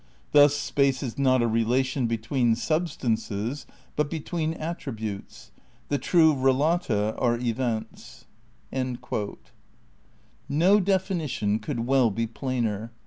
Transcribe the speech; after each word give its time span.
Thus 0.31 0.55
space 0.55 1.03
is 1.03 1.19
not 1.19 1.43
a 1.43 1.47
relation 1.47 2.07
between 2.07 2.55
sub 2.55 2.89
stances 2.89 3.67
but 3.95 4.09
between 4.09 4.55
attributes...."' 4.55 5.51
"The 5.89 5.99
true 5.99 6.33
relata 6.33 7.13
are 7.21 7.37
events."' 7.37 8.25
No 10.49 10.79
definition 10.79 11.59
could 11.59 11.81
well 11.85 12.09
be 12.09 12.25
plainer. 12.25 12.91